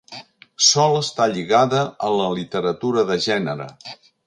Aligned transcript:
Sol 0.67 0.97
estar 0.99 1.27
lligada 1.35 1.83
a 2.09 2.11
la 2.15 2.31
literatura 2.39 3.07
de 3.13 3.21
gènere. 3.29 3.71